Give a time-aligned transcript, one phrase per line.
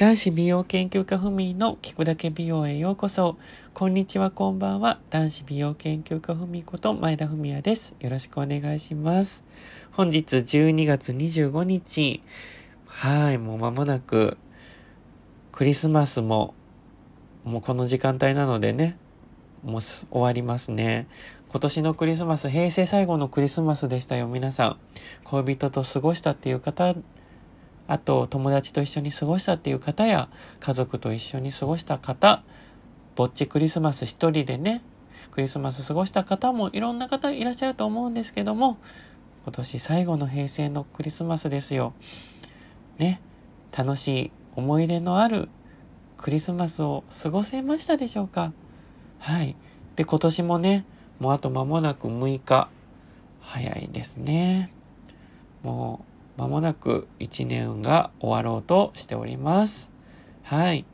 [0.00, 3.36] 男子美容研究家ふみの聞くだけ美容へようこそ。
[3.74, 4.98] こんにちは、こんばんは。
[5.10, 7.94] 男子美容研究家ふみこと前田文也です。
[8.00, 9.44] よろしくお願いします。
[9.92, 12.22] 本日12月25日。
[12.86, 14.38] はい、もう間もなく
[15.52, 16.54] クリスマスも
[17.44, 18.96] もうこの時間帯なのでね、
[19.62, 21.08] もう終わりますね。
[21.50, 24.76] 今年のクリスマス、平成最後のクリスマスでしたよ、皆さん。
[25.24, 26.94] 恋人と過ごしたっていう方
[27.92, 30.28] あと友達と一緒に過ごしたっていう方や
[30.60, 32.44] 家族と一緒に過ごした方
[33.16, 34.80] ぼっちクリスマス一人でね
[35.32, 38.78] クリスマス過ごした方もいろんな方いらっしゃると思うんですけども
[39.42, 41.92] 今年最後の平成のクリスマスですよ。
[42.98, 43.20] ね
[43.76, 45.48] 楽しい思い出のある
[46.16, 48.52] クリスマスを過ごせましたでしょうか？
[49.18, 49.56] はい。
[49.96, 50.84] で今年もね
[51.18, 52.68] もうあと間もなく6日。
[53.40, 54.70] 早いですね。
[55.64, 56.04] も
[56.36, 59.90] うまもなく1年が終わろうとしております。
[60.42, 60.84] はい。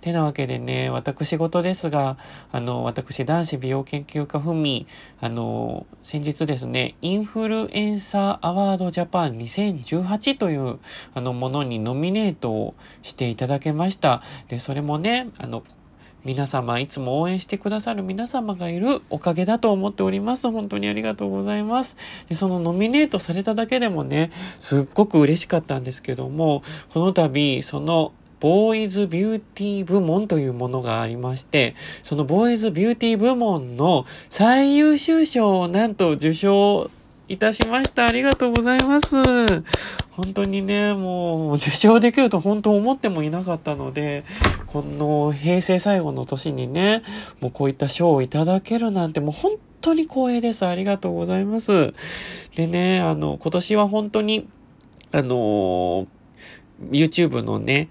[0.00, 2.16] てなわけでね、私事ですが、
[2.52, 4.86] あの、私、男子美容研究家ふみ、
[5.20, 10.78] あの、先日ですね、インフルエンサーアワードジャパン2018という、
[11.14, 14.22] あの、ものにノミネートをしていただけました。
[14.48, 15.62] で、それもね、あの、
[16.24, 20.50] 皆様、いつも応援してくださる皆様がいるおかげだと思っております。
[20.50, 21.96] 本当にありがとうございます。
[22.28, 36.90] で、そのノミネートされただけでもね、すっごく嬉しかったんですけども、この度、そのボーイズビューティー部門というものがありまして、そのボーイズビューティー部門の最優秀賞をなんと受賞
[37.28, 38.06] いたしました。
[38.06, 39.16] ありがとうございます。
[40.18, 44.24] 本当にね、もう受賞できると本当思ってもいなかったので、
[44.66, 47.04] この平成最後の年にね、
[47.38, 50.66] もうこういった賞をいただけるなんてもう本当に光栄です。
[50.66, 51.94] ありがとうございます。
[52.56, 54.48] でね、あの、今年は本当に、
[55.12, 56.08] あの、
[56.90, 57.88] YouTube のね、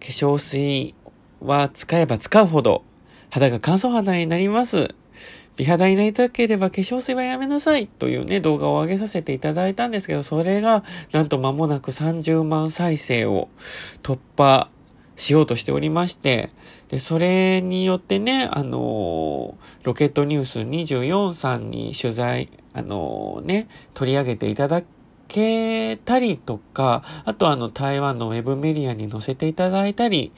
[0.00, 0.96] 化粧水
[1.40, 2.82] は使えば使うほど
[3.30, 4.92] 肌が乾燥肌になります。
[5.60, 13.50] 美肌になりたければ化粧水はやめなさいというね、動画を上げさせていただいたんですけど、それがなんと間もなく30万再生を
[14.02, 14.70] 突破
[15.16, 16.48] しようとしておりまして、
[16.88, 24.80] で、それによってね、あのロケットニュース24さんに取材、あのね、取り上げていただ
[25.30, 30.32] けたりとか、あとあの台湾のウェブメディアに載せていただいたり、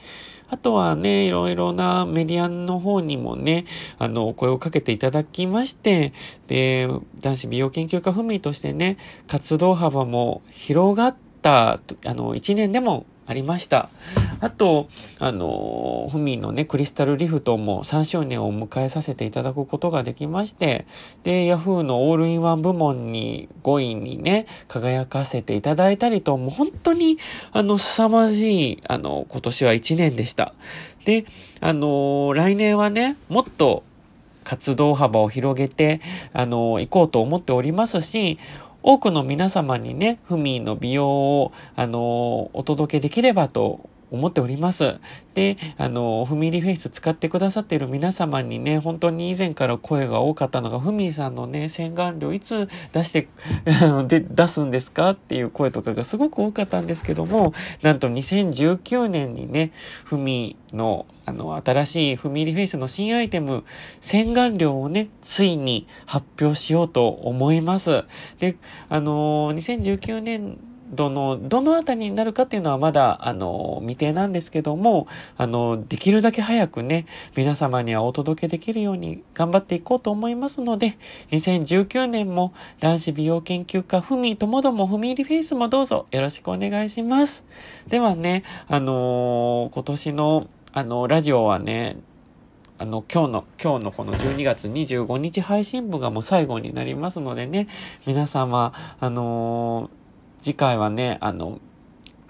[0.49, 3.65] あとはね、いろいろなメディアの方にもね、
[3.97, 6.13] あの、お声をかけていただきまして、
[6.47, 6.87] で、
[7.21, 13.89] 男子美容研究家ふみとしてね、活動幅も広がった、あの、一年でもありました。
[14.43, 14.89] あと、
[15.19, 20.85] あの、フミのね、クリスタルリフトも3周年を迎えさせていただくことができまして、
[21.23, 27.19] で、ヤフーのオールインワン部門に5位にね、輝かせていただいたりと、もう本当に、
[27.53, 30.53] あの、凄まじい、あの、今年は1年でした。
[31.05, 31.23] で、
[31.61, 33.83] あの、来年はね、もっと
[34.43, 36.01] 活動幅を広げて、
[36.33, 38.37] あの、行こうと思っておりますし、
[38.85, 44.99] 多くの皆様にね、フミの美容を、あの、お届けできればと思っております。
[45.33, 53.27] で、あの、フミリフェイス使ってくださっている皆様にね、本当に以前から声が多かったのが、フミさんのね、洗顔料いつ出して、
[54.07, 59.71] で、出すんですかっていう声とかがすごく多かったんですけども、なんと2019年にね、
[60.05, 63.63] フミの、あの、新しいフミリフェイスの新アイテム、
[63.99, 68.03] 洗顔料をね、ついに発表しようと思います。
[68.37, 68.57] で、
[68.89, 70.59] あの、2019年
[70.93, 77.05] どの、どのあたりになるかっていうのはまだ、あの、未定なんですけども、あの、できるだけ早くね、
[77.35, 80.97] 皆様にはお届けできるように頑張っていこうと思いますので、
[81.31, 87.43] 2019年も男子美容研究家、ふみともどもふみ入りフェイスもどうぞよろしくお願いします。
[87.87, 90.43] ではね、あの今年の、
[90.73, 91.97] あの、ラジオはね、
[92.79, 97.67] あの、今日の、今日のこの12月25日配信部がもう最後になりますのでね、
[98.05, 100.02] 皆様、あのー
[100.43, 101.61] 次回はね、あの、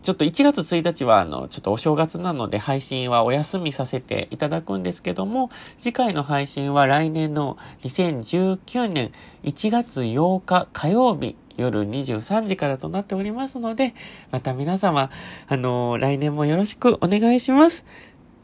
[0.03, 5.49] ちょっと1月1日はあの、ちょっとお正月なので配信はお休みさせていただくんですけども、
[5.79, 13.95] 次回の配信は来年の2019年1月8日火曜日夜23時からとなっておりますので、
[14.29, 15.09] また皆様、
[15.47, 17.83] あの来年もよろしくお願いします。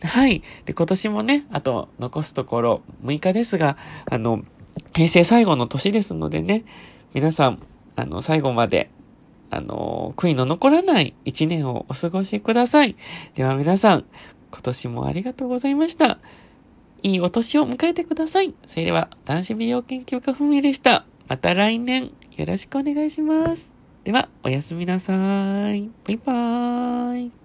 [0.01, 0.41] はい。
[0.65, 3.77] で、今年もね、あと残すところ6日ですが、
[4.09, 4.43] あの、
[4.95, 6.63] 平成最後の年ですのでね、
[7.13, 7.61] 皆さん、
[7.95, 8.89] あの、最後まで
[9.49, 12.95] あの、悔いの残らない一年をお過ごしください。
[13.35, 14.05] では皆さん、
[14.51, 16.19] 今年もありがとうございました。
[17.01, 18.53] いいお年を迎えてください。
[18.65, 21.05] それでは、男子美容研究家ふみでした。
[21.27, 23.73] また来年よろしくお願いします。
[24.03, 25.13] では、おやすみなさ
[25.73, 25.89] い。
[26.05, 27.38] バイバーイ。